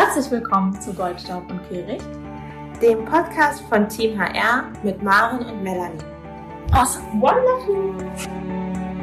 [0.00, 2.06] Herzlich willkommen zu Goldstaub und Kehricht,
[2.80, 5.98] dem Podcast von Team HR mit Maren und Melanie.
[6.70, 7.96] Awesome, wonderful!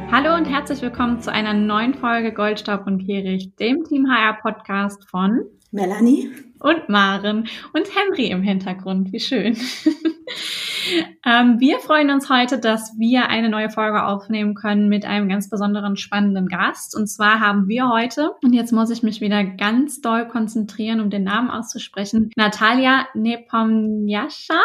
[0.10, 5.04] Hallo und herzlich willkommen zu einer neuen Folge Goldstaub und Kehricht, dem Team HR Podcast
[5.09, 5.41] von
[5.71, 9.12] Melanie und Maren und Henry im Hintergrund.
[9.12, 9.57] Wie schön.
[11.25, 15.49] ähm, wir freuen uns heute, dass wir eine neue Folge aufnehmen können mit einem ganz
[15.49, 16.95] besonderen spannenden Gast.
[16.95, 21.09] Und zwar haben wir heute, und jetzt muss ich mich wieder ganz doll konzentrieren, um
[21.09, 24.62] den Namen auszusprechen, Natalia Nepomniascha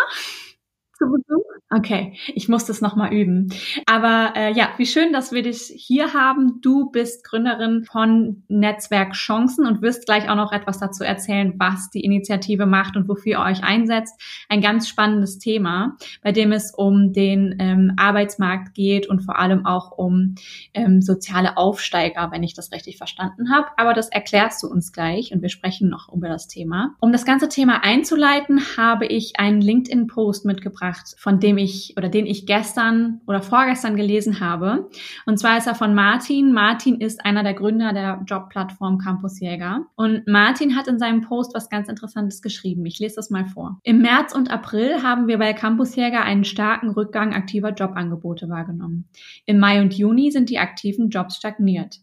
[1.00, 1.44] zu Besuch.
[1.72, 3.52] Okay, ich muss das nochmal üben.
[3.86, 6.60] Aber äh, ja, wie schön, dass wir dich hier haben.
[6.60, 11.90] Du bist Gründerin von Netzwerk Chancen und wirst gleich auch noch etwas dazu erzählen, was
[11.90, 14.20] die Initiative macht und wofür ihr euch einsetzt.
[14.48, 19.64] Ein ganz spannendes Thema, bei dem es um den ähm, Arbeitsmarkt geht und vor allem
[19.64, 20.34] auch um
[20.74, 23.68] ähm, soziale Aufsteiger, wenn ich das richtig verstanden habe.
[23.76, 26.96] Aber das erklärst du uns gleich und wir sprechen noch über das Thema.
[26.98, 32.26] Um das ganze Thema einzuleiten, habe ich einen LinkedIn-Post mitgebracht, von dem ich oder den
[32.26, 34.88] ich gestern oder vorgestern gelesen habe.
[35.26, 36.52] Und zwar ist er von Martin.
[36.52, 39.86] Martin ist einer der Gründer der Jobplattform Campus Jäger.
[39.96, 42.84] Und Martin hat in seinem Post was ganz Interessantes geschrieben.
[42.86, 43.78] Ich lese das mal vor.
[43.82, 49.08] Im März und April haben wir bei Campus Jäger einen starken Rückgang aktiver Jobangebote wahrgenommen.
[49.46, 52.00] Im Mai und Juni sind die aktiven Jobs stagniert.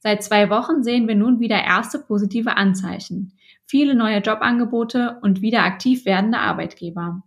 [0.00, 3.32] Seit zwei Wochen sehen wir nun wieder erste positive Anzeichen.
[3.66, 7.22] Viele neue Jobangebote und wieder aktiv werdende Arbeitgeber.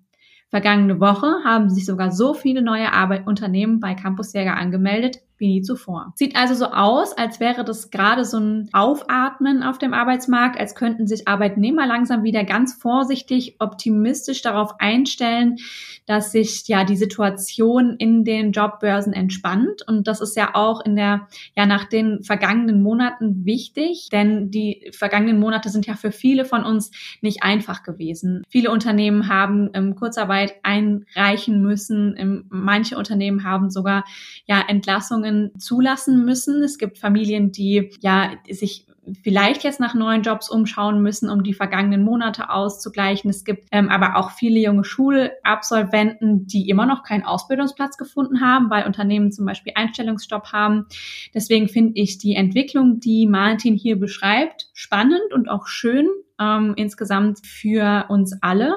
[0.51, 5.47] Vergangene Woche haben sich sogar so viele neue Arbeit Unternehmen bei Campus Jäger angemeldet wie
[5.47, 6.13] nie zuvor.
[6.15, 10.75] Sieht also so aus, als wäre das gerade so ein Aufatmen auf dem Arbeitsmarkt, als
[10.75, 15.57] könnten sich Arbeitnehmer langsam wieder ganz vorsichtig, optimistisch darauf einstellen,
[16.05, 19.81] dass sich ja die Situation in den Jobbörsen entspannt.
[19.87, 24.91] Und das ist ja auch in der, ja, nach den vergangenen Monaten wichtig, denn die
[24.93, 28.43] vergangenen Monate sind ja für viele von uns nicht einfach gewesen.
[28.49, 32.15] Viele Unternehmen haben ähm, Kurzarbeit einreichen müssen.
[32.17, 34.03] Ähm, manche Unternehmen haben sogar
[34.45, 36.63] ja Entlassungen Entscheidungen zulassen müssen.
[36.63, 38.85] Es gibt Familien, die ja sich
[39.23, 43.31] vielleicht jetzt nach neuen Jobs umschauen müssen, um die vergangenen Monate auszugleichen.
[43.31, 48.69] Es gibt ähm, aber auch viele junge Schulabsolventen, die immer noch keinen Ausbildungsplatz gefunden haben,
[48.69, 50.85] weil Unternehmen zum Beispiel Einstellungsstopp haben.
[51.33, 56.07] Deswegen finde ich die Entwicklung, die Martin hier beschreibt, spannend und auch schön
[56.39, 58.75] ähm, insgesamt für uns alle.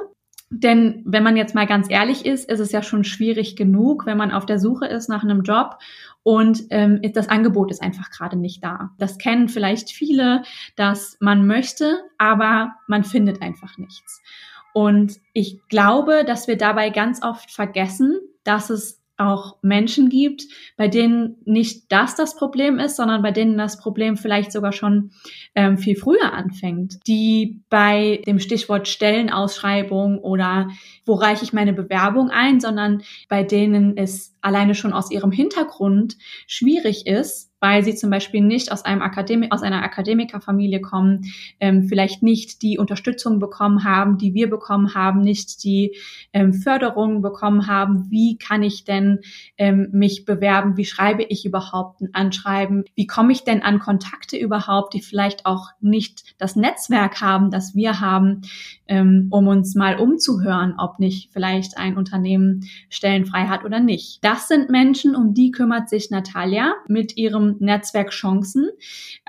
[0.50, 4.16] Denn wenn man jetzt mal ganz ehrlich ist, ist es ja schon schwierig genug, wenn
[4.16, 5.78] man auf der Suche ist nach einem Job
[6.24, 8.90] und ähm, das Angebot ist einfach gerade nicht da.
[8.98, 10.42] Das kennen vielleicht viele,
[10.74, 14.22] dass man möchte, aber man findet einfach nichts.
[14.72, 20.44] Und ich glaube, dass wir dabei ganz oft vergessen, dass es auch Menschen gibt,
[20.76, 25.12] bei denen nicht das das Problem ist, sondern bei denen das Problem vielleicht sogar schon
[25.54, 30.68] ähm, viel früher anfängt, die bei dem Stichwort Stellenausschreibung oder
[31.04, 36.16] wo reiche ich meine Bewerbung ein, sondern bei denen es alleine schon aus ihrem Hintergrund
[36.46, 41.84] schwierig ist, weil sie zum Beispiel nicht aus einem Akademi aus einer Akademikerfamilie kommen, ähm,
[41.88, 45.96] vielleicht nicht die Unterstützung bekommen haben, die wir bekommen haben, nicht die
[46.34, 48.10] ähm, Förderung bekommen haben.
[48.10, 49.20] Wie kann ich denn
[49.56, 50.76] ähm, mich bewerben?
[50.76, 52.84] Wie schreibe ich überhaupt ein Anschreiben?
[52.96, 57.74] Wie komme ich denn an Kontakte überhaupt, die vielleicht auch nicht das Netzwerk haben, das
[57.74, 58.42] wir haben,
[58.88, 64.22] ähm, um uns mal umzuhören, ob nicht vielleicht ein Unternehmen Stellen frei hat oder nicht.
[64.22, 68.68] Das sind Menschen, um die kümmert sich Natalia mit ihrem Netzwerk Chancen.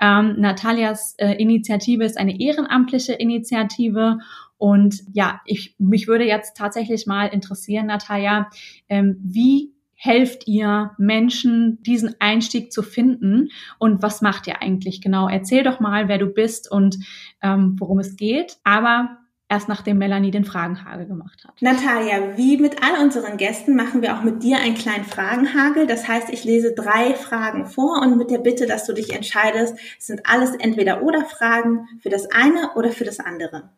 [0.00, 4.18] Ähm, Natalias äh, Initiative ist eine ehrenamtliche Initiative
[4.58, 8.48] und ja, ich, mich würde jetzt tatsächlich mal interessieren, Natalia,
[8.88, 15.28] ähm, wie helft ihr Menschen, diesen Einstieg zu finden und was macht ihr eigentlich genau?
[15.28, 16.98] Erzähl doch mal, wer du bist und
[17.42, 18.58] ähm, worum es geht.
[18.62, 19.18] Aber
[19.48, 21.60] erst nachdem Melanie den Fragenhagel gemacht hat.
[21.60, 25.86] Natalia, wie mit all unseren Gästen machen wir auch mit dir einen kleinen Fragenhagel.
[25.86, 29.76] Das heißt, ich lese drei Fragen vor und mit der Bitte, dass du dich entscheidest,
[29.98, 33.70] es sind alles entweder oder Fragen für das eine oder für das andere.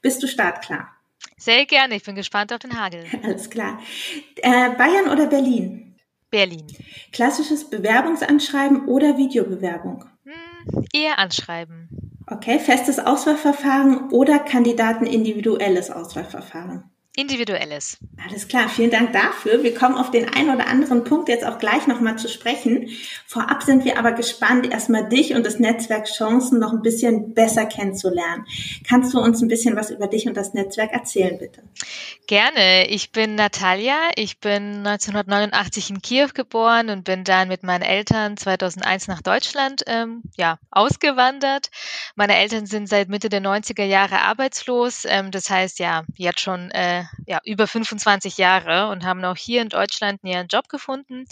[0.00, 0.88] Bist du startklar?
[1.36, 3.04] Sehr gerne, ich bin gespannt auf den Hagel.
[3.22, 3.80] Alles klar.
[4.36, 5.96] Äh, Bayern oder Berlin?
[6.30, 6.66] Berlin.
[7.12, 10.04] Klassisches Bewerbungsanschreiben oder Videobewerbung?
[10.24, 12.11] Hm, eher anschreiben.
[12.32, 16.84] Okay, festes Auswahlverfahren oder Kandidaten individuelles Auswahlverfahren?
[17.14, 17.98] Individuelles.
[18.26, 19.62] Alles klar, vielen Dank dafür.
[19.62, 22.88] Wir kommen auf den einen oder anderen Punkt jetzt auch gleich nochmal zu sprechen.
[23.26, 27.66] Vorab sind wir aber gespannt, erstmal dich und das Netzwerk Chancen noch ein bisschen besser
[27.66, 28.46] kennenzulernen.
[28.88, 31.62] Kannst du uns ein bisschen was über dich und das Netzwerk erzählen, bitte?
[32.26, 32.88] Gerne.
[32.88, 33.98] Ich bin Natalia.
[34.16, 39.82] Ich bin 1989 in Kiew geboren und bin dann mit meinen Eltern 2001 nach Deutschland
[39.86, 41.70] ähm, ja, ausgewandert.
[42.14, 45.04] Meine Eltern sind seit Mitte der 90er Jahre arbeitslos.
[45.06, 49.62] Ähm, das heißt ja, jetzt schon äh, ja, über 25 Jahre und haben auch hier
[49.62, 51.26] in Deutschland ihren Job gefunden.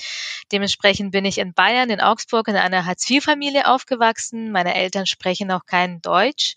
[0.52, 4.52] Dementsprechend bin ich in Bayern, in Augsburg in einer Hartz-IV-Familie aufgewachsen.
[4.52, 6.55] Meine Eltern sprechen auch kein Deutsch.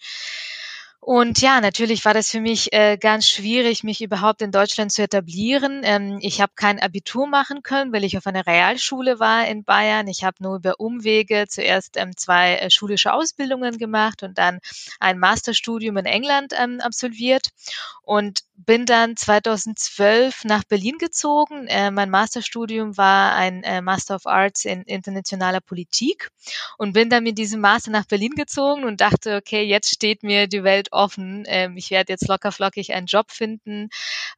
[1.05, 5.01] Und ja, natürlich war das für mich äh, ganz schwierig, mich überhaupt in Deutschland zu
[5.01, 5.81] etablieren.
[5.83, 10.07] Ähm, ich habe kein Abitur machen können, weil ich auf einer Realschule war in Bayern.
[10.07, 14.59] Ich habe nur über Umwege zuerst ähm, zwei äh, schulische Ausbildungen gemacht und dann
[15.01, 17.49] ein Masterstudium in England ähm, absolviert
[18.03, 21.67] und bin dann 2012 nach Berlin gezogen.
[21.67, 26.29] Äh, mein Masterstudium war ein äh, Master of Arts in internationaler Politik
[26.77, 30.47] und bin dann mit diesem Master nach Berlin gezogen und dachte, okay, jetzt steht mir
[30.47, 31.43] die Welt offen.
[31.47, 33.89] Ähm, ich werde jetzt locker flockig einen Job finden.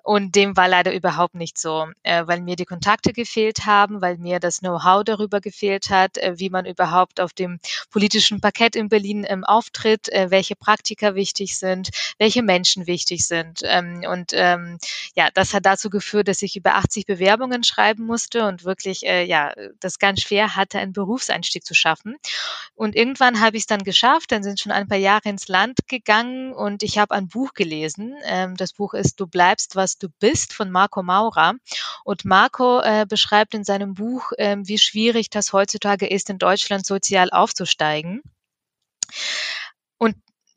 [0.03, 4.17] Und dem war leider überhaupt nicht so, äh, weil mir die Kontakte gefehlt haben, weil
[4.17, 7.59] mir das Know-how darüber gefehlt hat, äh, wie man überhaupt auf dem
[7.91, 13.61] politischen Parkett in Berlin ähm, auftritt, äh, welche Praktika wichtig sind, welche Menschen wichtig sind.
[13.63, 14.77] Ähm, und ähm,
[15.15, 19.23] ja, das hat dazu geführt, dass ich über 80 Bewerbungen schreiben musste und wirklich äh,
[19.23, 22.15] ja das ganz schwer hatte, einen Berufseinstieg zu schaffen.
[22.75, 24.31] Und irgendwann habe ich es dann geschafft.
[24.31, 28.15] Dann sind schon ein paar Jahre ins Land gegangen und ich habe ein Buch gelesen.
[28.23, 31.53] Ähm, das Buch ist Du bleibst, was du bist von Marco Maurer.
[32.03, 36.85] Und Marco äh, beschreibt in seinem Buch, äh, wie schwierig das heutzutage ist, in Deutschland
[36.85, 38.21] sozial aufzusteigen.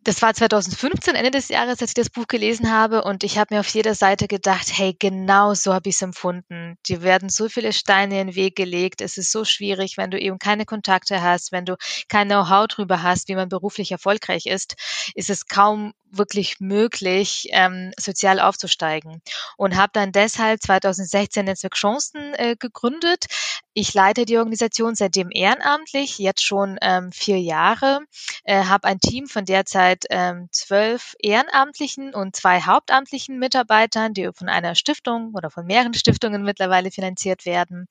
[0.08, 3.54] Das war 2015, Ende des Jahres, als ich das Buch gelesen habe und ich habe
[3.54, 6.78] mir auf jeder Seite gedacht, hey, genau so habe ich es empfunden.
[6.88, 9.02] Dir werden so viele Steine in den Weg gelegt.
[9.02, 11.76] Es ist so schwierig, wenn du eben keine Kontakte hast, wenn du
[12.08, 14.76] kein Know-how drüber hast, wie man beruflich erfolgreich ist,
[15.14, 19.22] ist es kaum wirklich möglich, ähm, sozial aufzusteigen.
[19.56, 23.26] Und habe dann deshalb 2016 Netzwerk Chancen äh, gegründet.
[23.74, 28.00] Ich leite die Organisation seitdem ehrenamtlich, jetzt schon ähm, vier Jahre,
[28.42, 34.48] äh, habe ein Team von derzeit ähm, zwölf ehrenamtlichen und zwei hauptamtlichen Mitarbeitern, die von
[34.48, 37.86] einer Stiftung oder von mehreren Stiftungen mittlerweile finanziert werden.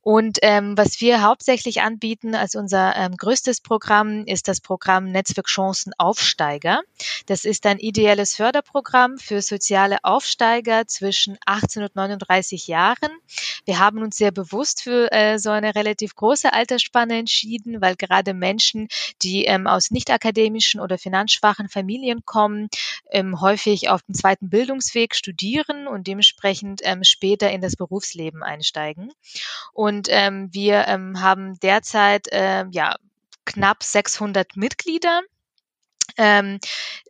[0.00, 5.46] Und ähm, was wir hauptsächlich anbieten als unser ähm, größtes Programm ist das Programm Netzwerk
[5.46, 6.80] Chancen Aufsteiger.
[7.26, 13.10] Das ist ein ideelles Förderprogramm für soziale Aufsteiger zwischen 18 und 39 Jahren.
[13.64, 18.34] Wir haben uns sehr bewusst für äh, so eine relativ große Altersspanne entschieden, weil gerade
[18.34, 18.88] Menschen,
[19.22, 22.68] die ähm, aus nicht akademischen oder finanzschwachen Familien kommen,
[23.10, 29.10] ähm, häufig auf dem zweiten Bildungsweg studieren und dementsprechend ähm, später in das Berufsleben einsteigen.
[29.72, 32.96] Und ähm, wir ähm, haben derzeit äh, ja
[33.46, 35.22] knapp 600 Mitglieder
[36.18, 36.58] ähm,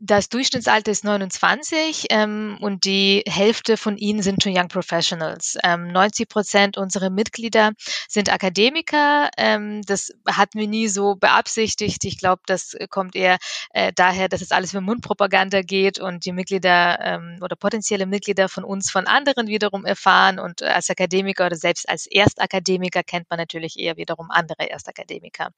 [0.00, 5.56] das Durchschnittsalter ist 29 ähm, und die Hälfte von ihnen sind schon Young Professionals.
[5.64, 7.72] Ähm, 90 Prozent unserer Mitglieder
[8.06, 9.31] sind Akademiker.
[9.37, 12.05] Ähm, das hatten wir nie so beabsichtigt.
[12.05, 13.38] Ich glaube, das kommt eher
[13.70, 18.49] äh, daher, dass es alles für Mundpropaganda geht und die Mitglieder ähm, oder potenzielle Mitglieder
[18.49, 20.38] von uns von anderen wiederum erfahren.
[20.38, 25.50] Und als Akademiker oder selbst als Erstakademiker kennt man natürlich eher wiederum andere Erstakademiker.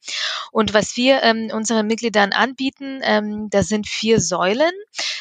[0.52, 3.00] Und was wir ähm, unseren Mitgliedern anbieten,
[3.40, 4.72] ähm, da sind vier Säulen.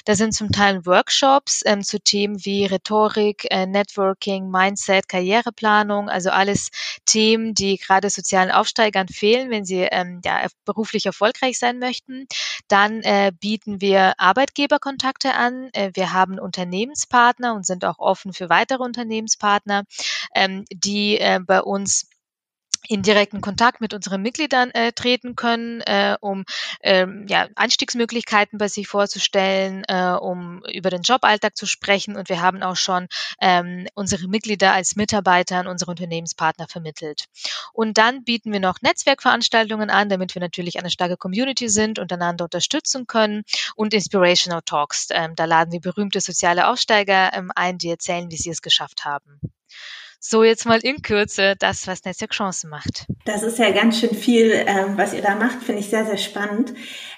[0.05, 6.29] Da sind zum Teil Workshops ähm, zu Themen wie Rhetorik, äh, Networking, Mindset, Karriereplanung, also
[6.29, 6.69] alles
[7.05, 12.27] Themen, die gerade sozialen Aufsteigern fehlen, wenn sie ähm, ja, beruflich erfolgreich sein möchten.
[12.67, 15.69] Dann äh, bieten wir Arbeitgeberkontakte an.
[15.73, 19.83] Äh, wir haben Unternehmenspartner und sind auch offen für weitere Unternehmenspartner,
[20.35, 22.07] ähm, die äh, bei uns
[22.87, 26.45] in direkten Kontakt mit unseren Mitgliedern äh, treten können, äh, um
[26.81, 32.15] ähm, ja, Einstiegsmöglichkeiten bei sich vorzustellen, äh, um über den Joballtag zu sprechen.
[32.15, 33.07] Und wir haben auch schon
[33.41, 37.25] ähm, unsere Mitglieder als Mitarbeiter an unsere Unternehmenspartner vermittelt.
[37.73, 42.11] Und dann bieten wir noch Netzwerkveranstaltungen an, damit wir natürlich eine starke Community sind und
[42.11, 43.43] einander unterstützen können
[43.75, 45.09] und Inspirational Talks.
[45.11, 49.05] Ähm, da laden wir berühmte soziale Aufsteiger ähm, ein, die erzählen, wie sie es geschafft
[49.05, 49.39] haben.
[50.21, 53.07] So jetzt mal in Kürze das, was Netzwerk Chancen macht.
[53.23, 56.17] Das ist ja ganz schön viel, ähm, was ihr da macht, finde ich sehr, sehr
[56.17, 56.73] spannend.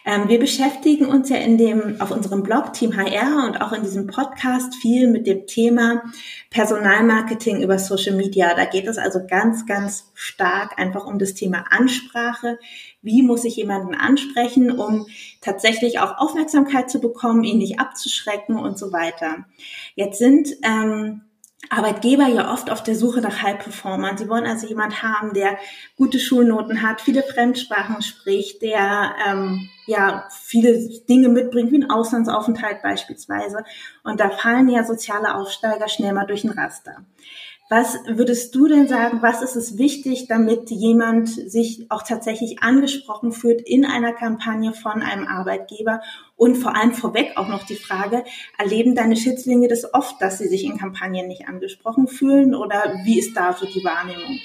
[0.06, 3.82] Ähm, wir beschäftigen uns ja in dem, auf unserem Blog Team HR und auch in
[3.82, 6.04] diesem Podcast viel mit dem Thema
[6.52, 8.54] Personalmarketing über Social Media.
[8.54, 12.60] Da geht es also ganz, ganz stark einfach um das Thema Ansprache.
[13.02, 15.08] wie muss ich jemanden ansprechen, um
[15.42, 19.46] tatsächlich auch Aufmerksamkeit zu bekommen, ihn nicht abzuschrecken und so weiter.
[19.96, 21.24] Jetzt sind ähm,
[21.72, 24.18] Arbeitgeber ja oft auf der Suche nach High-Performern.
[24.18, 25.58] Sie wollen also jemand haben, der
[25.96, 32.82] gute Schulnoten hat, viele Fremdsprachen spricht, der ähm, ja viele Dinge mitbringt, wie ein Auslandsaufenthalt
[32.82, 33.64] beispielsweise.
[34.04, 37.06] Und da fallen ja soziale Aufsteiger schnell mal durch ein Raster.
[37.74, 43.32] Was würdest du denn sagen, was ist es wichtig, damit jemand sich auch tatsächlich angesprochen
[43.32, 46.02] fühlt in einer Kampagne von einem Arbeitgeber?
[46.36, 48.26] Und vor allem vorweg auch noch die Frage,
[48.58, 53.18] erleben deine Schützlinge das oft, dass sie sich in Kampagnen nicht angesprochen fühlen oder wie
[53.18, 54.38] ist da so die Wahrnehmung?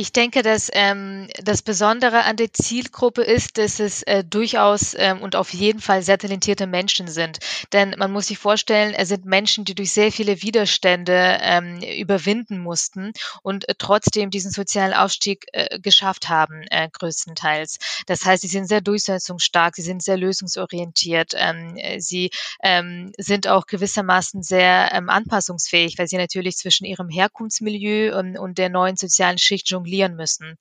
[0.00, 5.20] Ich denke, dass ähm, das Besondere an der Zielgruppe ist, dass es äh, durchaus ähm,
[5.20, 7.38] und auf jeden Fall sehr talentierte Menschen sind.
[7.74, 12.60] Denn man muss sich vorstellen, es sind Menschen, die durch sehr viele Widerstände ähm, überwinden
[12.60, 17.78] mussten und äh, trotzdem diesen sozialen Aufstieg äh, geschafft haben, äh, größtenteils.
[18.06, 22.30] Das heißt, sie sind sehr durchsetzungsstark, sie sind sehr lösungsorientiert, ähm, sie
[22.62, 28.56] ähm, sind auch gewissermaßen sehr ähm, anpassungsfähig, weil sie natürlich zwischen ihrem Herkunftsmilieu und, und
[28.56, 30.56] der neuen sozialen Schicht jonglieren müssen.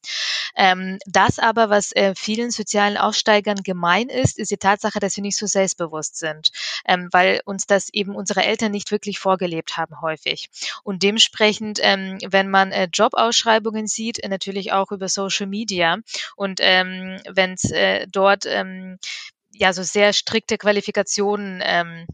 [0.55, 5.21] Ähm, das aber, was äh, vielen sozialen Aufsteigern gemein ist, ist die Tatsache, dass wir
[5.21, 6.49] nicht so selbstbewusst sind,
[6.85, 10.49] ähm, weil uns das eben unsere Eltern nicht wirklich vorgelebt haben häufig.
[10.83, 15.97] Und dementsprechend, ähm, wenn man äh, Jobausschreibungen sieht, äh, natürlich auch über Social Media
[16.35, 18.97] und ähm, wenn es äh, dort ähm,
[19.53, 22.07] ja so sehr strikte Qualifikationen ähm,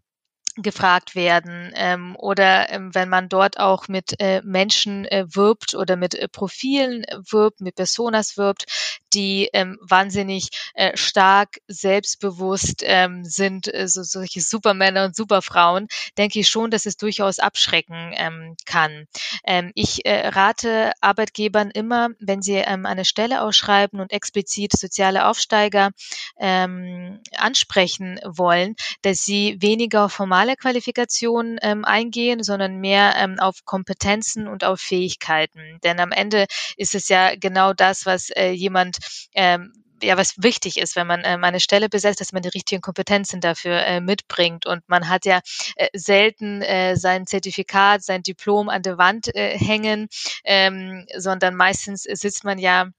[0.58, 5.98] gefragt werden ähm, oder ähm, wenn man dort auch mit äh, Menschen äh, wirbt oder
[5.98, 8.66] mit äh, Profilen wirbt, mit Personas wirbt,
[9.14, 16.40] die ähm, wahnsinnig äh, stark selbstbewusst ähm, sind, äh, so, solche Supermänner und Superfrauen, denke
[16.40, 19.08] ich schon, dass es durchaus abschrecken ähm, kann.
[19.46, 25.28] Ähm, ich äh, rate Arbeitgebern immer, wenn sie ähm, eine Stelle ausschreiben und explizit soziale
[25.28, 25.92] Aufsteiger
[26.40, 30.10] ähm, ansprechen wollen, dass sie weniger
[30.46, 35.80] formale Qualifikationen ähm, eingehen, sondern mehr ähm, auf Kompetenzen und auf Fähigkeiten.
[35.84, 36.46] Denn am Ende
[36.78, 38.98] ist es ja genau das, was äh, jemand
[39.34, 39.74] ähm,
[40.04, 43.40] ja, was wichtig ist, wenn man ähm, eine Stelle besetzt, dass man die richtigen Kompetenzen
[43.40, 44.66] dafür äh, mitbringt.
[44.68, 45.40] Und man hat ja
[45.78, 50.10] äh, selten äh, sein Zertifikat, sein Diplom an der Wand äh, hängen,
[50.44, 52.90] ähm, sondern meistens sitzt man ja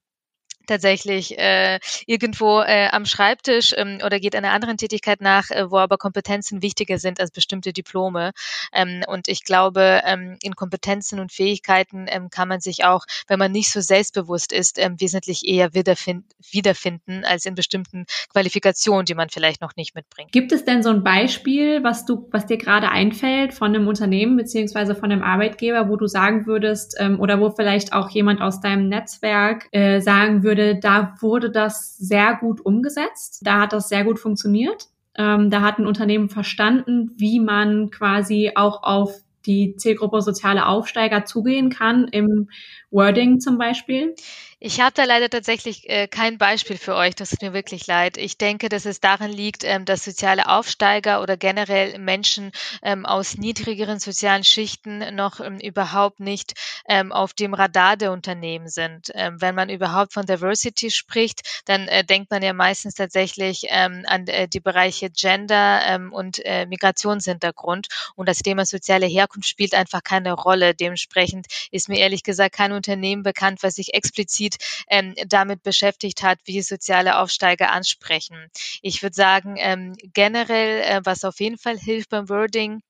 [0.66, 5.78] tatsächlich äh, irgendwo äh, am Schreibtisch ähm, oder geht einer anderen Tätigkeit nach, äh, wo
[5.78, 8.32] aber Kompetenzen wichtiger sind als bestimmte Diplome.
[8.72, 13.38] Ähm, und ich glaube, ähm, in Kompetenzen und Fähigkeiten ähm, kann man sich auch, wenn
[13.38, 19.14] man nicht so selbstbewusst ist, ähm, wesentlich eher wiederfind wiederfinden als in bestimmten Qualifikationen, die
[19.14, 20.32] man vielleicht noch nicht mitbringt.
[20.32, 24.36] Gibt es denn so ein Beispiel, was du, was dir gerade einfällt von einem Unternehmen
[24.36, 28.60] beziehungsweise von einem Arbeitgeber, wo du sagen würdest ähm, oder wo vielleicht auch jemand aus
[28.60, 33.40] deinem Netzwerk äh, sagen würde, würde, da wurde das sehr gut umgesetzt.
[33.42, 34.86] Da hat das sehr gut funktioniert.
[35.16, 41.24] Ähm, da hat ein Unternehmen verstanden, wie man quasi auch auf die Zielgruppe soziale Aufsteiger
[41.24, 42.48] zugehen kann im
[42.90, 44.14] Wording zum Beispiel.
[44.58, 47.14] Ich habe da leider tatsächlich äh, kein Beispiel für euch.
[47.14, 48.16] Das tut mir wirklich leid.
[48.16, 53.36] Ich denke, dass es daran liegt, ähm, dass soziale Aufsteiger oder generell Menschen ähm, aus
[53.36, 56.54] niedrigeren sozialen Schichten noch ähm, überhaupt nicht
[56.88, 59.10] ähm, auf dem Radar der Unternehmen sind.
[59.14, 64.04] Ähm, wenn man überhaupt von Diversity spricht, dann äh, denkt man ja meistens tatsächlich ähm,
[64.06, 67.88] an äh, die Bereiche Gender und äh, Migrationshintergrund.
[68.14, 70.74] Und das Thema soziale Herkunft spielt einfach keine Rolle.
[70.74, 74.56] Dementsprechend ist mir ehrlich gesagt kein Unternehmen bekannt, was sich explizit explizit
[74.88, 78.50] ähm, damit beschäftigt hat, wie soziale Aufsteiger ansprechen.
[78.82, 82.80] Ich würde sagen, ähm, generell, äh, was auf jeden Fall hilft beim Wording,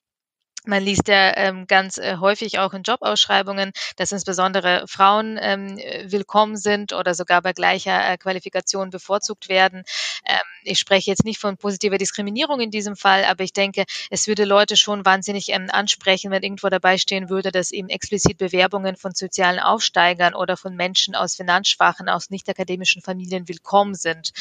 [0.67, 6.57] man liest ja ähm, ganz äh, häufig auch in Jobausschreibungen, dass insbesondere Frauen ähm, willkommen
[6.57, 9.85] sind oder sogar bei gleicher äh, Qualifikation bevorzugt werden.
[10.27, 14.27] Ähm, ich spreche jetzt nicht von positiver Diskriminierung in diesem Fall, aber ich denke, es
[14.27, 18.97] würde Leute schon wahnsinnig ähm, ansprechen, wenn irgendwo dabei stehen würde, dass eben explizit Bewerbungen
[18.97, 24.33] von sozialen Aufsteigern oder von Menschen aus finanzschwachen, aus nicht akademischen Familien willkommen sind.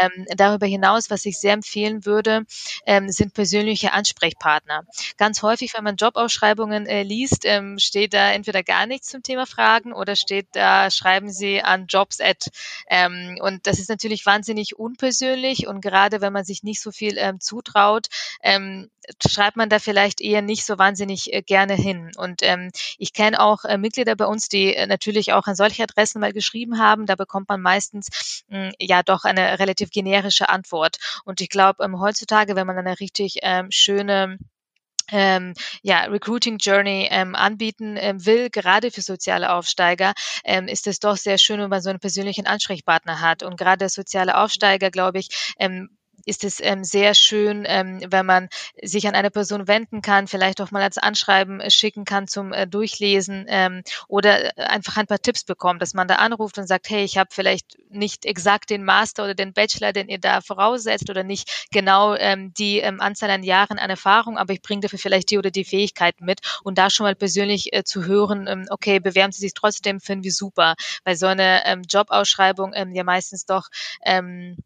[0.00, 2.44] Ähm, darüber hinaus, was ich sehr empfehlen würde,
[2.86, 4.84] ähm, sind persönliche Ansprechpartner.
[5.16, 9.22] Ganz häufig häufig, wenn man Jobausschreibungen äh, liest, ähm, steht da entweder gar nichts zum
[9.22, 12.48] Thema Fragen oder steht da, schreiben Sie an Jobs at.
[12.88, 17.18] Ähm, und das ist natürlich wahnsinnig unpersönlich und gerade wenn man sich nicht so viel
[17.18, 18.06] ähm, zutraut,
[18.42, 18.90] ähm,
[19.26, 22.10] schreibt man da vielleicht eher nicht so wahnsinnig äh, gerne hin.
[22.16, 25.82] Und ähm, ich kenne auch äh, Mitglieder bei uns, die äh, natürlich auch an solche
[25.82, 27.06] Adressen mal geschrieben haben.
[27.06, 30.98] Da bekommt man meistens mh, ja doch eine relativ generische Antwort.
[31.24, 34.38] Und ich glaube, ähm, heutzutage, wenn man eine richtig ähm, schöne
[35.10, 40.12] ähm, ja, Recruiting Journey ähm, anbieten ähm, will, gerade für soziale Aufsteiger,
[40.44, 43.42] ähm, ist es doch sehr schön, wenn man so einen persönlichen Ansprechpartner hat.
[43.42, 45.97] Und gerade soziale Aufsteiger, glaube ich, ähm,
[46.28, 48.48] ist es ähm, sehr schön, ähm, wenn man
[48.82, 52.52] sich an eine Person wenden kann, vielleicht auch mal als Anschreiben äh, schicken kann zum
[52.52, 56.66] äh, Durchlesen ähm, oder äh, einfach ein paar Tipps bekommt, dass man da anruft und
[56.66, 60.42] sagt, hey, ich habe vielleicht nicht exakt den Master oder den Bachelor, den ihr da
[60.42, 64.82] voraussetzt oder nicht genau ähm, die ähm, Anzahl an Jahren an Erfahrung, aber ich bringe
[64.82, 68.46] dafür vielleicht die oder die Fähigkeiten mit und da schon mal persönlich äh, zu hören,
[68.48, 72.94] ähm, okay, bewerben Sie sich trotzdem, finden wir super, weil so eine ähm, Jobausschreibung ähm,
[72.94, 73.68] ja meistens doch
[74.04, 74.58] ähm,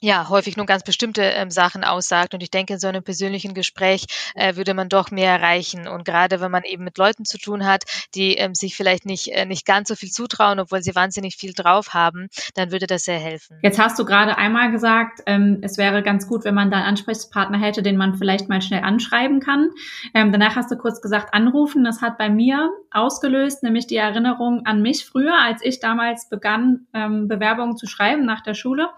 [0.00, 2.34] ja, häufig nur ganz bestimmte ähm, Sachen aussagt.
[2.34, 5.88] Und ich denke, in so einem persönlichen Gespräch äh, würde man doch mehr erreichen.
[5.88, 7.84] Und gerade wenn man eben mit Leuten zu tun hat,
[8.14, 11.54] die ähm, sich vielleicht nicht, äh, nicht ganz so viel zutrauen, obwohl sie wahnsinnig viel
[11.54, 13.58] drauf haben, dann würde das sehr helfen.
[13.62, 16.86] Jetzt hast du gerade einmal gesagt, ähm, es wäre ganz gut, wenn man da einen
[16.86, 19.70] Ansprechpartner hätte, den man vielleicht mal schnell anschreiben kann.
[20.12, 21.84] Ähm, danach hast du kurz gesagt, anrufen.
[21.84, 26.86] Das hat bei mir ausgelöst, nämlich die Erinnerung an mich früher, als ich damals begann,
[26.92, 28.90] ähm, Bewerbungen zu schreiben nach der Schule.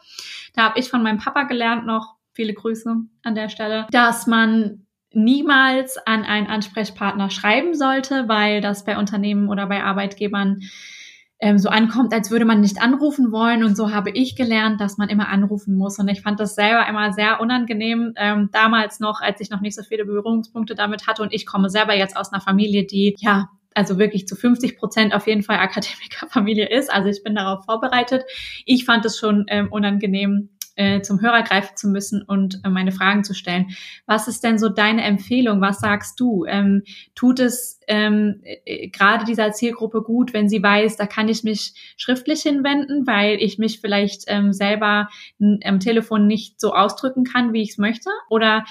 [0.55, 4.87] Da habe ich von meinem Papa gelernt noch, viele Grüße an der Stelle, dass man
[5.13, 10.61] niemals an einen Ansprechpartner schreiben sollte, weil das bei Unternehmen oder bei Arbeitgebern
[11.41, 13.65] ähm, so ankommt, als würde man nicht anrufen wollen.
[13.65, 15.99] Und so habe ich gelernt, dass man immer anrufen muss.
[15.99, 19.77] Und ich fand das selber immer sehr unangenehm, ähm, damals noch, als ich noch nicht
[19.77, 21.23] so viele Berührungspunkte damit hatte.
[21.23, 25.15] Und ich komme selber jetzt aus einer Familie, die ja also wirklich zu 50 Prozent
[25.15, 26.93] auf jeden Fall Akademikerfamilie ist.
[26.93, 28.25] Also ich bin darauf vorbereitet.
[28.67, 32.93] Ich fand es schon ähm, unangenehm, äh, zum Hörer greifen zu müssen und äh, meine
[32.93, 33.67] Fragen zu stellen.
[34.07, 35.61] Was ist denn so deine Empfehlung?
[35.61, 36.45] Was sagst du?
[36.47, 41.43] Ähm, tut es ähm, äh, gerade dieser Zielgruppe gut, wenn sie weiß, da kann ich
[41.43, 45.09] mich schriftlich hinwenden, weil ich mich vielleicht ähm, selber
[45.65, 48.11] am Telefon nicht so ausdrücken kann, wie ich es möchte?
[48.31, 48.65] Oder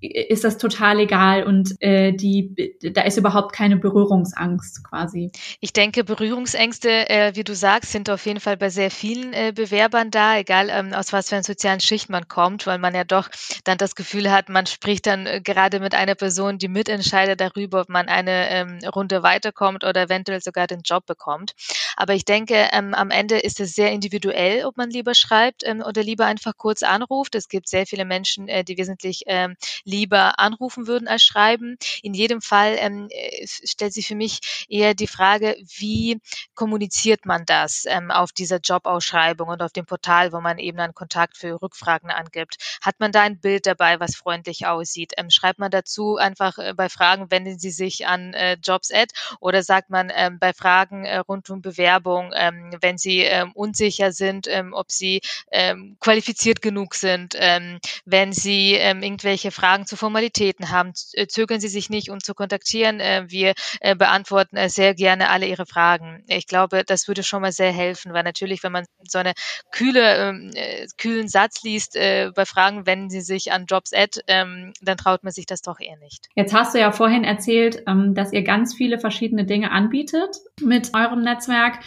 [0.00, 5.32] ist das total egal und äh, die da ist überhaupt keine Berührungsangst quasi.
[5.60, 9.52] Ich denke, Berührungsängste, äh, wie du sagst, sind auf jeden Fall bei sehr vielen äh,
[9.52, 13.02] Bewerbern da, egal ähm, aus was für einer sozialen Schicht man kommt, weil man ja
[13.02, 13.28] doch
[13.64, 17.80] dann das Gefühl hat, man spricht dann äh, gerade mit einer Person, die mitentscheidet darüber,
[17.80, 21.54] ob man eine ähm, Runde weiterkommt oder eventuell sogar den Job bekommt.
[21.96, 25.82] Aber ich denke, ähm, am Ende ist es sehr individuell, ob man lieber schreibt ähm,
[25.84, 27.34] oder lieber einfach kurz anruft.
[27.34, 29.56] Es gibt sehr viele Menschen, äh, die wesentlich ähm,
[29.88, 31.76] lieber anrufen würden als schreiben.
[32.02, 36.20] In jedem Fall ähm, äh, stellt sich für mich eher die Frage, wie
[36.54, 40.94] kommuniziert man das ähm, auf dieser Jobausschreibung und auf dem Portal, wo man eben einen
[40.94, 42.56] Kontakt für Rückfragen angibt.
[42.82, 45.14] Hat man da ein Bild dabei, was freundlich aussieht?
[45.16, 49.62] Ähm, schreibt man dazu einfach äh, bei Fragen, wenden Sie sich an äh, Jobs-Ad oder
[49.62, 54.46] sagt man ähm, bei Fragen äh, rund um Bewerbung, ähm, wenn Sie ähm, unsicher sind,
[54.48, 59.96] ähm, ob Sie ähm, qualifiziert genug sind, ähm, wenn Sie ähm, irgendwelche Fragen Fragen zu
[59.96, 63.00] Formalitäten haben, äh, zögern Sie sich nicht, uns zu kontaktieren.
[63.00, 66.24] Äh, wir äh, beantworten sehr gerne alle Ihre Fragen.
[66.26, 69.34] Ich glaube, das würde schon mal sehr helfen, weil natürlich, wenn man so eine
[69.70, 70.50] kühle, ähm,
[70.96, 75.32] kühlen Satz liest bei Fragen, wenden Sie sich an Jobs Ad, ähm, dann traut man
[75.32, 76.26] sich das doch eher nicht.
[76.34, 80.94] Jetzt hast du ja vorhin erzählt, ähm, dass ihr ganz viele verschiedene Dinge anbietet mit
[80.94, 81.80] eurem Netzwerk.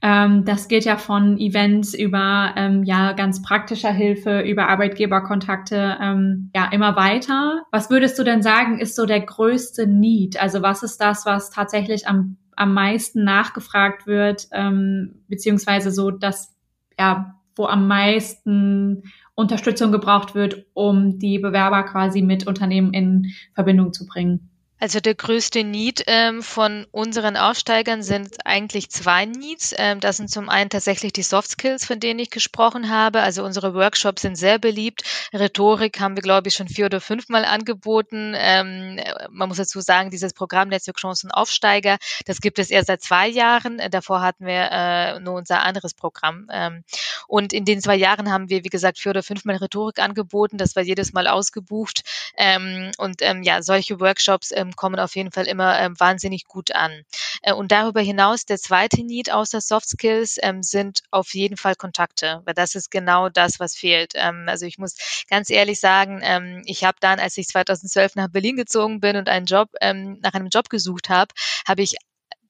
[0.00, 7.37] Das geht ja von Events über ja ganz praktischer Hilfe, über Arbeitgeberkontakte, ja immer weiter.
[7.70, 10.40] Was würdest du denn sagen, ist so der größte Need?
[10.40, 16.54] Also was ist das, was tatsächlich am, am meisten nachgefragt wird, ähm, beziehungsweise so das,
[16.98, 19.02] ja, wo am meisten
[19.34, 24.47] Unterstützung gebraucht wird, um die Bewerber quasi mit Unternehmen in Verbindung zu bringen?
[24.80, 29.74] Also der größte Need ähm, von unseren Aussteigern sind eigentlich zwei Needs.
[29.76, 33.20] Ähm, das sind zum einen tatsächlich die Soft Skills, von denen ich gesprochen habe.
[33.20, 35.02] Also unsere Workshops sind sehr beliebt.
[35.32, 38.34] Rhetorik haben wir, glaube ich, schon vier oder fünfmal angeboten.
[38.36, 43.02] Ähm, man muss dazu sagen, dieses Programm Netzwerk Chancen Aufsteiger, das gibt es erst seit
[43.02, 43.80] zwei Jahren.
[43.90, 46.48] Davor hatten wir äh, nur unser anderes Programm.
[46.52, 46.84] Ähm,
[47.26, 50.56] und in den zwei Jahren haben wir, wie gesagt, vier oder fünfmal Rhetorik angeboten.
[50.56, 52.02] Das war jedes Mal ausgebucht.
[52.36, 56.74] Ähm, und ähm, ja, solche Workshops ähm, kommen auf jeden Fall immer ähm, wahnsinnig gut
[56.74, 57.02] an.
[57.42, 61.74] Äh, und darüber hinaus, der zweite Need außer Soft Skills ähm, sind auf jeden Fall
[61.74, 64.12] Kontakte, weil das ist genau das, was fehlt.
[64.14, 68.28] Ähm, also ich muss ganz ehrlich sagen, ähm, ich habe dann, als ich 2012 nach
[68.28, 71.32] Berlin gezogen bin und einen Job ähm, nach einem Job gesucht habe,
[71.66, 71.96] habe ich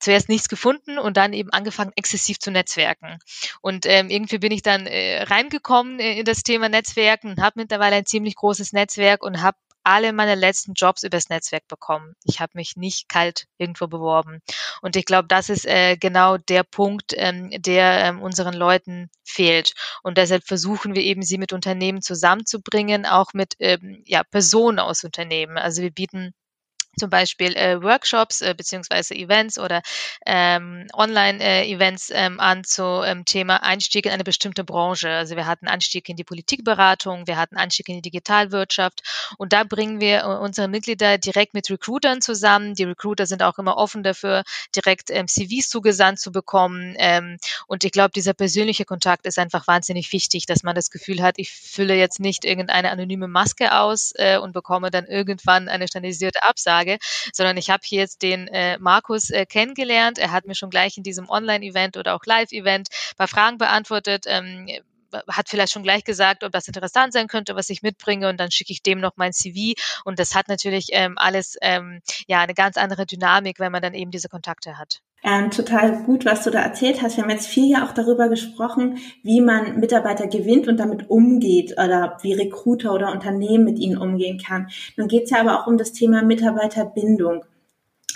[0.00, 3.18] zuerst nichts gefunden und dann eben angefangen, exzessiv zu netzwerken.
[3.60, 7.96] Und ähm, irgendwie bin ich dann äh, reingekommen äh, in das Thema Netzwerken habe mittlerweile
[7.96, 12.14] ein ziemlich großes Netzwerk und habe alle meine letzten Jobs übers Netzwerk bekommen.
[12.24, 14.40] Ich habe mich nicht kalt irgendwo beworben.
[14.82, 19.72] Und ich glaube, das ist äh, genau der Punkt, ähm, der ähm, unseren Leuten fehlt.
[20.02, 25.04] Und deshalb versuchen wir eben, sie mit Unternehmen zusammenzubringen, auch mit ähm, ja, Personen aus
[25.04, 25.58] Unternehmen.
[25.58, 26.34] Also wir bieten
[26.98, 29.82] zum Beispiel äh, Workshops äh, beziehungsweise Events oder
[30.26, 35.10] ähm, Online-Events äh, ähm, an zum ähm, Thema Einstieg in eine bestimmte Branche.
[35.10, 39.02] Also wir hatten Einstieg in die Politikberatung, wir hatten Einstieg in die Digitalwirtschaft
[39.38, 42.74] und da bringen wir äh, unsere Mitglieder direkt mit Recruitern zusammen.
[42.74, 46.94] Die Recruiter sind auch immer offen dafür, direkt ähm, CVs zugesandt zu bekommen.
[46.98, 51.22] Ähm, und ich glaube, dieser persönliche Kontakt ist einfach wahnsinnig wichtig, dass man das Gefühl
[51.22, 55.86] hat, ich fülle jetzt nicht irgendeine anonyme Maske aus äh, und bekomme dann irgendwann eine
[55.88, 56.98] standardisierte Absage Frage,
[57.32, 60.18] sondern ich habe hier jetzt den äh, Markus äh, kennengelernt.
[60.18, 64.24] Er hat mir schon gleich in diesem Online-Event oder auch Live-Event ein paar Fragen beantwortet.
[64.26, 64.68] Ähm,
[65.26, 68.50] hat vielleicht schon gleich gesagt, ob das interessant sein könnte, was ich mitbringe und dann
[68.50, 69.72] schicke ich dem noch mein CV
[70.04, 73.94] und das hat natürlich ähm, alles ähm, ja eine ganz andere Dynamik, wenn man dann
[73.94, 75.00] eben diese Kontakte hat.
[75.24, 77.16] Ähm, total gut, was du da erzählt hast.
[77.16, 81.72] Wir haben jetzt viel ja auch darüber gesprochen, wie man Mitarbeiter gewinnt und damit umgeht
[81.72, 84.68] oder wie Recruiter oder Unternehmen mit ihnen umgehen kann.
[84.96, 87.44] Nun geht es ja aber auch um das Thema Mitarbeiterbindung.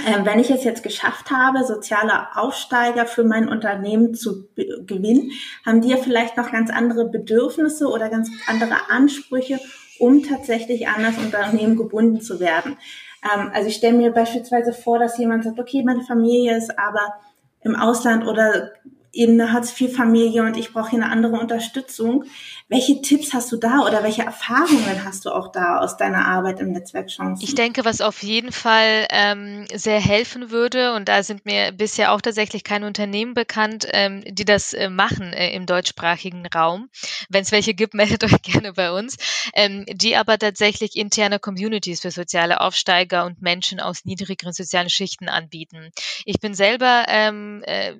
[0.06, 5.32] Ähm, wenn ich es jetzt geschafft habe, soziale Aufsteiger für mein Unternehmen zu gewinnen,
[5.66, 9.60] haben die ja vielleicht noch ganz andere Bedürfnisse oder ganz andere Ansprüche,
[9.98, 12.78] um tatsächlich an das Unternehmen gebunden zu werden.
[13.22, 17.14] Ähm, also ich stelle mir beispielsweise vor, dass jemand sagt, okay, meine Familie ist aber
[17.60, 18.72] im Ausland oder
[19.12, 22.24] eben eine Hartz-IV-Familie und ich brauche hier eine andere Unterstützung.
[22.72, 26.58] Welche Tipps hast du da oder welche Erfahrungen hast du auch da aus deiner Arbeit
[26.58, 27.44] im Netzwerk Chancen?
[27.44, 32.12] Ich denke, was auf jeden Fall ähm, sehr helfen würde, und da sind mir bisher
[32.12, 36.88] auch tatsächlich keine Unternehmen bekannt, ähm, die das äh, machen äh, im deutschsprachigen Raum.
[37.28, 39.18] Wenn es welche gibt, meldet euch gerne bei uns.
[39.52, 45.28] Ähm, die aber tatsächlich interne Communities für soziale Aufsteiger und Menschen aus niedrigeren sozialen Schichten
[45.28, 45.90] anbieten.
[46.24, 47.96] Ich bin selber ähm, äh,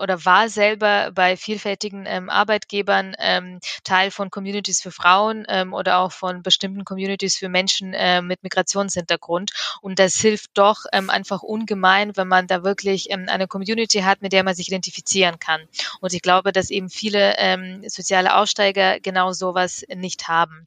[0.00, 5.98] oder war selber bei vielfältigen ähm, Arbeitgebern ähm, Teil von Communities für Frauen ähm, oder
[5.98, 9.52] auch von bestimmten Communities für Menschen äh, mit Migrationshintergrund.
[9.82, 14.22] Und das hilft doch ähm, einfach ungemein, wenn man da wirklich ähm, eine Community hat,
[14.22, 15.60] mit der man sich identifizieren kann.
[16.00, 20.66] Und ich glaube, dass eben viele ähm, soziale Aussteiger genau sowas nicht haben.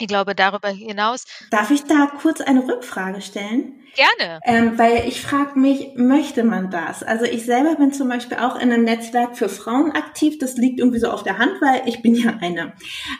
[0.00, 1.26] Ich glaube, darüber hinaus.
[1.50, 3.74] Darf ich da kurz eine Rückfrage stellen?
[3.94, 4.40] Gerne.
[4.44, 7.02] Ähm, weil ich frage mich, möchte man das?
[7.02, 10.38] Also ich selber bin zum Beispiel auch in einem Netzwerk für Frauen aktiv.
[10.38, 12.72] Das liegt irgendwie so auf der Hand, weil ich bin ja eine.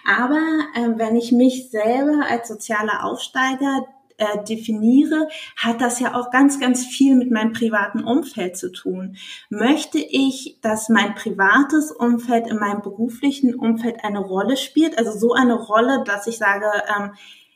[0.09, 0.41] Aber
[0.75, 3.87] äh, wenn ich mich selber als sozialer Aufsteiger
[4.21, 9.17] äh, definiere, hat das ja auch ganz, ganz viel mit meinem privaten Umfeld zu tun.
[9.49, 14.99] Möchte ich, dass mein privates Umfeld in meinem beruflichen Umfeld eine Rolle spielt?
[14.99, 17.13] Also so eine Rolle, dass ich sage, ähm,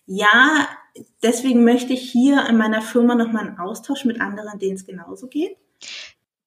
[0.07, 0.66] ja,
[1.22, 5.29] deswegen möchte ich hier in meiner Firma nochmal einen Austausch mit anderen, denen es genauso
[5.29, 5.57] geht?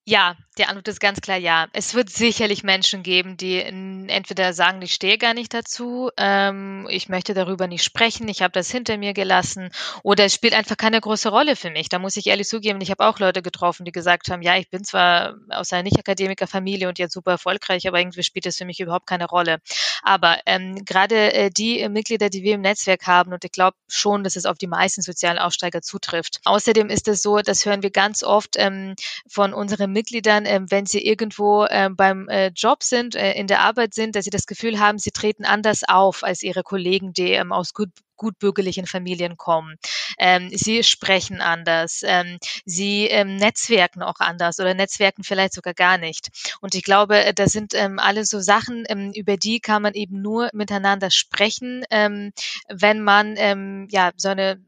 [0.10, 1.68] Ja, die Antwort ist ganz klar ja.
[1.74, 7.10] Es wird sicherlich Menschen geben, die entweder sagen, ich stehe gar nicht dazu, ähm, ich
[7.10, 9.70] möchte darüber nicht sprechen, ich habe das hinter mir gelassen
[10.04, 11.90] oder es spielt einfach keine große Rolle für mich.
[11.90, 14.70] Da muss ich ehrlich zugeben, ich habe auch Leute getroffen, die gesagt haben, ja, ich
[14.70, 18.80] bin zwar aus einer Nicht-Akademiker-Familie und jetzt super erfolgreich, aber irgendwie spielt es für mich
[18.80, 19.58] überhaupt keine Rolle.
[20.04, 23.76] Aber ähm, gerade äh, die äh, Mitglieder, die wir im Netzwerk haben, und ich glaube
[23.90, 26.40] schon, dass es auf die meisten sozialen Aufsteiger zutrifft.
[26.46, 28.96] Außerdem ist es so, das hören wir ganz oft ähm,
[29.28, 33.62] von unseren Mitgliedern, ähm, wenn sie irgendwo ähm, beim äh, Job sind, äh, in der
[33.62, 37.32] Arbeit sind, dass sie das Gefühl haben, sie treten anders auf als ihre Kollegen, die
[37.32, 39.76] ähm, aus gut gutbürgerlichen Familien kommen.
[40.18, 45.98] Ähm, sie sprechen anders, ähm, sie ähm, netzwerken auch anders oder netzwerken vielleicht sogar gar
[45.98, 46.30] nicht.
[46.60, 49.94] Und ich glaube, äh, das sind ähm, alle so Sachen, ähm, über die kann man
[49.94, 52.34] eben nur miteinander sprechen, ähm,
[52.68, 54.60] wenn man ähm, ja so eine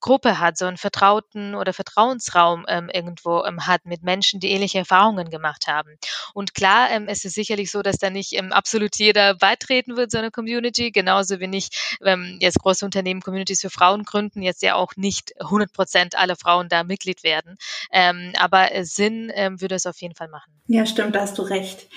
[0.00, 4.78] Gruppe hat, so einen vertrauten oder Vertrauensraum ähm, irgendwo ähm, hat mit Menschen, die ähnliche
[4.78, 5.96] Erfahrungen gemacht haben.
[6.34, 10.10] Und klar, ähm, es ist sicherlich so, dass da nicht ähm, absolut jeder beitreten wird,
[10.10, 14.62] so eine Community, genauso wie nicht ähm, jetzt große Unternehmen Communities für Frauen gründen, jetzt
[14.62, 17.56] ja auch nicht 100 Prozent alle Frauen da Mitglied werden.
[17.90, 20.52] Ähm, aber Sinn ähm, würde es auf jeden Fall machen.
[20.68, 21.88] Ja, stimmt, da hast du recht.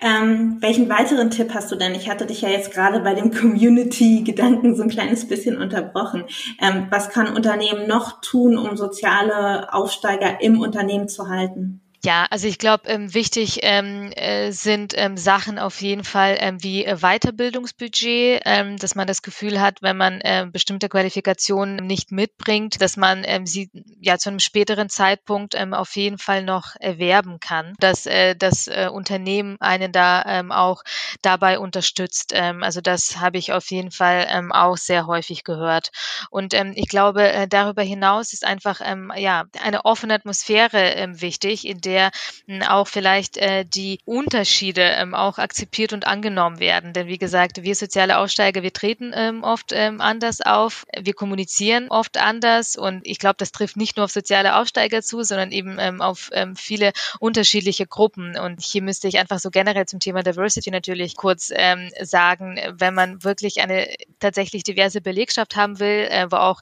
[0.00, 1.94] Ähm, welchen weiteren Tipp hast du denn?
[1.94, 6.24] Ich hatte dich ja jetzt gerade bei dem Community-Gedanken so ein kleines bisschen unterbrochen.
[6.60, 11.83] Ähm, was kann Unternehmen noch tun, um soziale Aufsteiger im Unternehmen zu halten?
[12.04, 16.62] Ja, also ich glaube, ähm, wichtig ähm, äh, sind ähm, Sachen auf jeden Fall ähm,
[16.62, 22.12] wie äh, Weiterbildungsbudget, ähm, dass man das Gefühl hat, wenn man äh, bestimmte Qualifikationen nicht
[22.12, 23.70] mitbringt, dass man ähm, sie
[24.02, 28.90] ja zu einem späteren Zeitpunkt auf jeden Fall noch erwerben kann, dass äh, das äh,
[28.92, 30.82] Unternehmen einen da auch
[31.22, 32.34] dabei unterstützt.
[32.34, 35.90] Also das habe ich auf jeden Fall auch sehr häufig gehört.
[36.30, 38.80] Und ich glaube, äh, darüber hinaus ist einfach
[39.16, 42.10] ja eine offene Atmosphäre wichtig, in der der
[42.48, 46.92] hm, auch vielleicht äh, die Unterschiede ähm, auch akzeptiert und angenommen werden.
[46.92, 51.88] Denn wie gesagt, wir soziale Aussteiger, wir treten ähm, oft ähm, anders auf, wir kommunizieren
[51.88, 55.78] oft anders und ich glaube, das trifft nicht nur auf soziale Aussteiger zu, sondern eben
[56.00, 58.38] auf viele unterschiedliche Gruppen.
[58.38, 61.52] Und hier müsste ich einfach so generell zum Thema Diversity natürlich kurz
[62.00, 63.88] sagen, wenn man wirklich eine
[64.20, 66.60] tatsächlich diverse Belegschaft haben will, äh, wo auch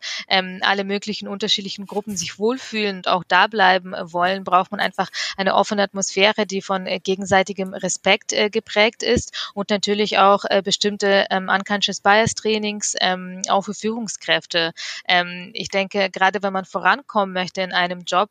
[0.60, 5.54] alle möglichen unterschiedlichen Gruppen sich wohlfühlen und auch da bleiben wollen, braucht man einfach eine
[5.54, 11.26] offene Atmosphäre, die von äh, gegenseitigem Respekt äh, geprägt ist und natürlich auch äh, bestimmte
[11.30, 14.72] ähm, Unconscious Bias Trainings ähm, auch für Führungskräfte.
[15.06, 18.30] Ähm, ich denke, gerade wenn man vorankommen möchte in einem Job,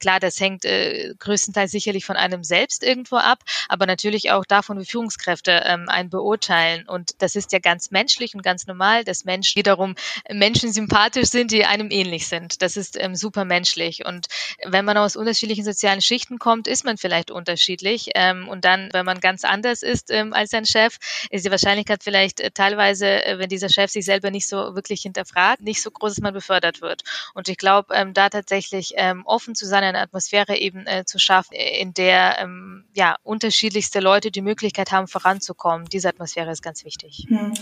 [0.00, 4.84] klar, das hängt größtenteils sicherlich von einem selbst irgendwo ab, aber natürlich auch davon, wie
[4.84, 6.88] Führungskräfte einen beurteilen.
[6.88, 9.94] Und das ist ja ganz menschlich und ganz normal, dass Menschen wiederum
[10.30, 12.62] Menschen sympathisch sind, die einem ähnlich sind.
[12.62, 14.04] Das ist ähm, super menschlich.
[14.04, 14.26] Und
[14.64, 18.10] wenn man aus unterschiedlichen sozialen Schichten kommt, ist man vielleicht unterschiedlich.
[18.14, 20.96] Ähm, und dann, wenn man ganz anders ist ähm, als sein Chef,
[21.30, 25.02] ist die Wahrscheinlichkeit vielleicht äh, teilweise, äh, wenn dieser Chef sich selber nicht so wirklich
[25.02, 27.02] hinterfragt, nicht so groß, dass man befördert wird.
[27.34, 31.18] Und ich glaube, ähm, da tatsächlich ähm, offen zu sein, eine Atmosphäre eben äh, zu
[31.18, 35.88] schaffen, in der ähm, ja unterschiedlichste Leute die Möglichkeit haben, voranzukommen.
[35.88, 37.26] Diese Atmosphäre ist ganz wichtig.
[37.28, 37.52] Hm.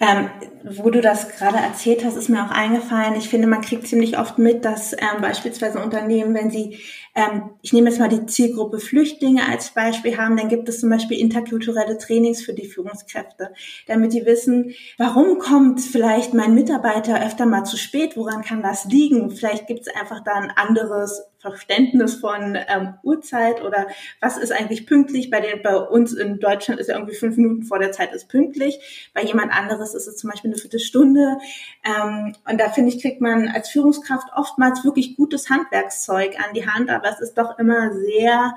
[0.00, 0.30] Ähm,
[0.64, 3.16] wo du das gerade erzählt hast, ist mir auch eingefallen.
[3.16, 6.78] Ich finde, man kriegt ziemlich oft mit, dass ähm, beispielsweise Unternehmen, wenn sie
[7.18, 10.88] ähm, ich nehme jetzt mal die Zielgruppe Flüchtlinge als Beispiel haben, dann gibt es zum
[10.88, 13.50] Beispiel interkulturelle Trainings für die Führungskräfte,
[13.88, 18.84] damit die wissen, warum kommt vielleicht mein Mitarbeiter öfter mal zu spät, woran kann das
[18.84, 19.30] liegen?
[19.32, 23.86] Vielleicht gibt es einfach da ein anderes Verständnis von ähm, Uhrzeit oder
[24.20, 25.30] was ist eigentlich pünktlich?
[25.30, 28.28] Bei, den, bei uns in Deutschland ist ja irgendwie fünf Minuten vor der Zeit ist
[28.28, 29.10] pünktlich.
[29.14, 31.38] Bei jemand anderes ist es zum Beispiel eine Viertelstunde.
[31.84, 36.66] Ähm, und da finde ich, kriegt man als Führungskraft oftmals wirklich gutes Handwerkszeug an die
[36.66, 38.54] Hand, aber es ist doch immer sehr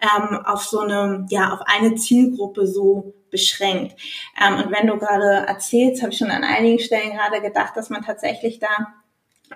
[0.00, 3.94] ähm, auf so eine, ja, auf eine Zielgruppe so beschränkt.
[4.44, 7.90] Ähm, und wenn du gerade erzählst, habe ich schon an einigen Stellen gerade gedacht, dass
[7.90, 9.03] man tatsächlich da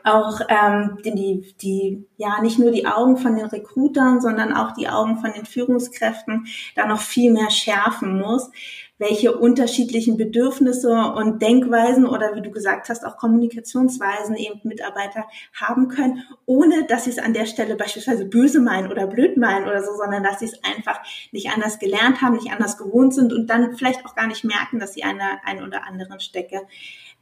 [0.04, 4.88] auch ähm, die, die, ja, nicht nur die Augen von den Recruitern, sondern auch die
[4.88, 8.50] Augen von den Führungskräften da noch viel mehr schärfen muss,
[8.98, 15.88] welche unterschiedlichen Bedürfnisse und Denkweisen oder wie du gesagt hast, auch Kommunikationsweisen eben Mitarbeiter haben
[15.88, 19.82] können, ohne dass sie es an der Stelle beispielsweise böse meinen oder blöd meinen oder
[19.84, 23.48] so, sondern dass sie es einfach nicht anders gelernt haben, nicht anders gewohnt sind und
[23.48, 26.62] dann vielleicht auch gar nicht merken, dass sie an der oder anderen Stecke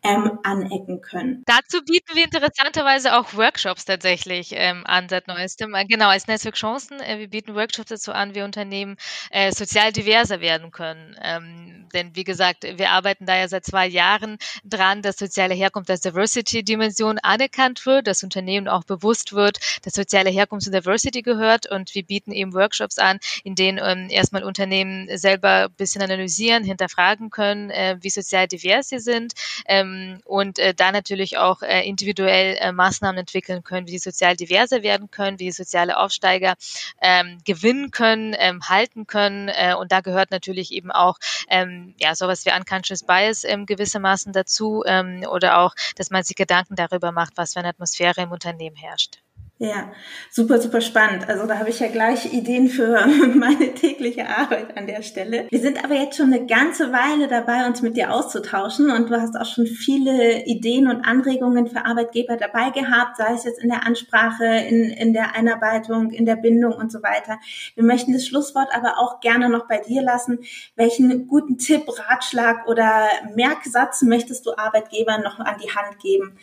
[0.07, 1.43] ähm, anecken können.
[1.47, 5.75] Dazu bieten wir interessanterweise auch Workshops tatsächlich ähm, an seit neuestem.
[5.75, 7.01] Äh, genau, als Netzwerk Chancen.
[7.01, 8.97] Äh, wir bieten Workshops dazu an, wie Unternehmen
[9.31, 11.17] äh, sozial diverser werden können.
[11.23, 15.91] Ähm, denn wie gesagt, wir arbeiten da ja seit zwei Jahren dran, dass soziale Herkunft
[15.91, 21.71] als Diversity-Dimension anerkannt wird, dass Unternehmen auch bewusst wird, dass soziale Herkunft zu Diversity gehört
[21.71, 26.65] und wir bieten eben Workshops an, in denen ähm, erstmal Unternehmen selber ein bisschen analysieren,
[26.65, 29.33] hinterfragen können, äh, wie sozial divers sie sind.
[29.67, 33.99] Ähm, ähm, und äh, da natürlich auch äh, individuell äh, Maßnahmen entwickeln können, wie die
[33.99, 36.55] sozial diverser werden können, wie die soziale Aufsteiger
[37.01, 39.49] ähm, gewinnen können, ähm, halten können.
[39.49, 44.33] Äh, und da gehört natürlich eben auch ähm, ja sowas wie Unconscious Bias ähm, gewissermaßen
[44.33, 48.33] dazu ähm, oder auch, dass man sich Gedanken darüber macht, was für eine Atmosphäre im
[48.33, 49.19] Unternehmen herrscht.
[49.59, 49.91] Ja,
[50.31, 51.31] super, super spannend.
[51.31, 55.47] Also da habe ich ja gleich Ideen für meine tägliche Arbeit an der Stelle.
[55.49, 59.19] Wir sind aber jetzt schon eine ganze Weile dabei, uns mit dir auszutauschen und du
[59.19, 63.71] hast auch schon viele Ideen und Anregungen für Arbeitgeber dabei gehabt, sei es jetzt in
[63.71, 67.39] der Ansprache, in, in der Einarbeitung, in der Bindung und so weiter.
[67.77, 70.41] Wir möchten das Schlusswort aber auch gerne noch bei dir lassen.
[70.75, 76.37] Welchen guten Tipp, Ratschlag oder Merksatz möchtest du Arbeitgebern noch an die Hand geben?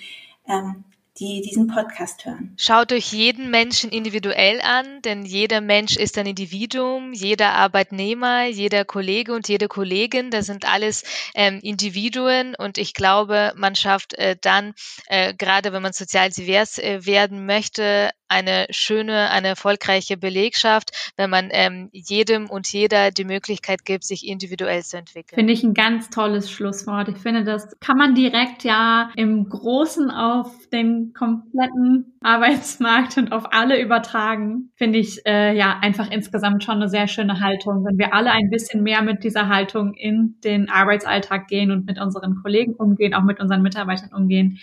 [0.47, 0.83] Ähm,
[1.19, 2.55] die diesen Podcast hören.
[2.57, 8.83] Schaut euch jeden Menschen individuell an, denn jeder Mensch ist ein Individuum, jeder Arbeitnehmer, jeder
[8.83, 11.03] Kollege und jede Kollegin, das sind alles
[11.35, 14.73] ähm, Individuen und ich glaube, man schafft äh, dann,
[15.07, 21.29] äh, gerade wenn man sozial divers äh, werden möchte, eine schöne, eine erfolgreiche Belegschaft, wenn
[21.29, 25.35] man ähm, jedem und jeder die Möglichkeit gibt, sich individuell zu entwickeln.
[25.35, 27.09] Finde ich ein ganz tolles Schlusswort.
[27.09, 33.51] Ich finde, das kann man direkt ja im Großen auf den kompletten Arbeitsmarkt und auf
[33.51, 34.71] alle übertragen.
[34.75, 37.83] Finde ich äh, ja einfach insgesamt schon eine sehr schöne Haltung.
[37.83, 41.99] Wenn wir alle ein bisschen mehr mit dieser Haltung in den Arbeitsalltag gehen und mit
[41.99, 44.59] unseren Kollegen umgehen, auch mit unseren Mitarbeitern umgehen,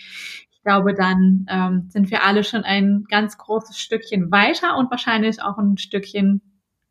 [0.61, 5.41] ich glaube, dann ähm, sind wir alle schon ein ganz großes Stückchen weiter und wahrscheinlich
[5.41, 6.41] auch ein Stückchen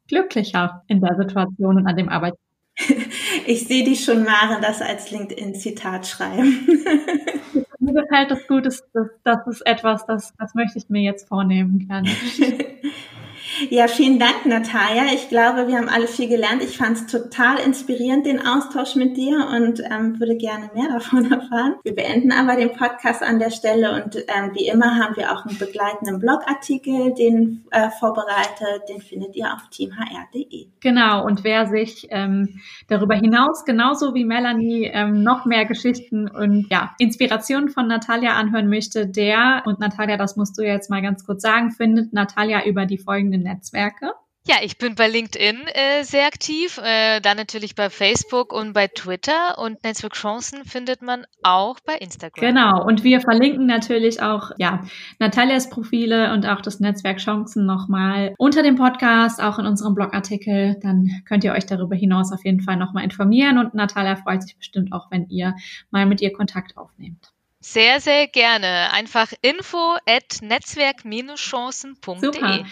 [0.09, 2.35] glücklicher in der Situation und an dem Arbeit.
[3.47, 6.67] Ich sehe dich schon, Maren, das als LinkedIn-Zitat schreiben.
[7.79, 11.29] mir gefällt das gut, das, das, das ist etwas, das, das möchte ich mir jetzt
[11.29, 12.11] vornehmen gerne.
[13.68, 15.12] Ja, vielen Dank, Natalia.
[15.12, 16.62] Ich glaube, wir haben alle viel gelernt.
[16.62, 21.25] Ich fand es total inspirierend, den Austausch mit dir und ähm, würde gerne mehr davon
[21.33, 21.75] erfahren.
[21.83, 25.44] Wir beenden aber den Podcast an der Stelle und ähm, wie immer haben wir auch
[25.44, 28.88] einen begleitenden Blogartikel, den äh, vorbereitet.
[28.88, 30.66] Den findet ihr auf teamhr.de.
[30.81, 31.27] Genau.
[31.27, 36.94] Und wer sich ähm, darüber hinaus genauso wie Melanie ähm, noch mehr Geschichten und ja
[36.99, 41.42] Inspirationen von Natalia anhören möchte, der und Natalia, das musst du jetzt mal ganz kurz
[41.42, 44.13] sagen, findet Natalia über die folgenden Netzwerke?
[44.47, 48.89] Ja, ich bin bei LinkedIn äh, sehr aktiv, äh, dann natürlich bei Facebook und bei
[48.89, 52.41] Twitter und Netzwerkchancen findet man auch bei Instagram.
[52.41, 54.81] Genau, und wir verlinken natürlich auch ja,
[55.19, 60.79] Natalias Profile und auch das Netzwerk Chancen nochmal unter dem Podcast, auch in unserem Blogartikel.
[60.81, 64.57] Dann könnt ihr euch darüber hinaus auf jeden Fall nochmal informieren und Natalia freut sich
[64.57, 65.55] bestimmt auch, wenn ihr
[65.91, 67.31] mal mit ihr Kontakt aufnehmt.
[67.62, 68.90] Sehr, sehr gerne.
[68.92, 72.20] Einfach info at netzwerk-chancen.de.
[72.20, 72.64] Super.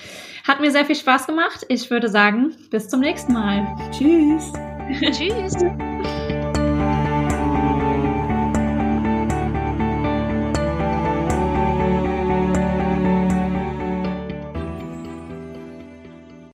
[0.46, 1.66] Hat mir sehr viel Spaß gemacht.
[1.68, 3.66] Ich würde sagen, bis zum nächsten Mal.
[3.92, 4.51] Tschüss.
[5.12, 5.57] Tschüss.